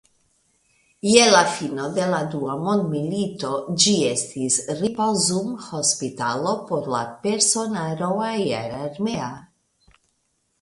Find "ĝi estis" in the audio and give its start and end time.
3.83-4.57